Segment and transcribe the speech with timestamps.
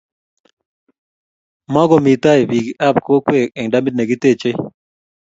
[1.73, 4.57] mokomii taai biik ab kokwee en damit nekitechei